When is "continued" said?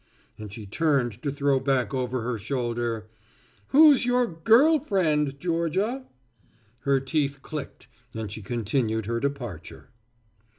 8.41-9.05